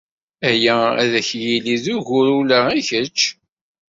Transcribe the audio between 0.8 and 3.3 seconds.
ad ak-yili d ugur ula i kečč?